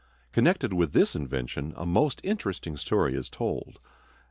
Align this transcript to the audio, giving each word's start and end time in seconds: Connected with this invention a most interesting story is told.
Connected 0.31 0.73
with 0.73 0.93
this 0.93 1.15
invention 1.15 1.73
a 1.77 1.85
most 1.85 2.21
interesting 2.23 2.75
story 2.75 3.13
is 3.13 3.29
told. 3.29 3.79